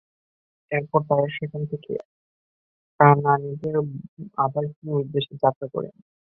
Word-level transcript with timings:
এরপর 0.71 0.99
তারা 1.09 1.27
সেখান 1.37 1.61
থেকে 1.71 1.93
কানআনীদের 2.99 3.75
আবাসভূমির 4.37 5.01
উদ্দেশে 5.01 5.33
যাত্রা 5.43 5.67
করেন। 5.73 5.95